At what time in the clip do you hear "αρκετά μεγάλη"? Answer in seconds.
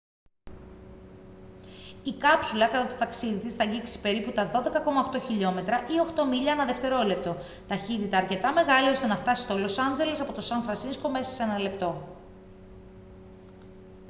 8.17-8.89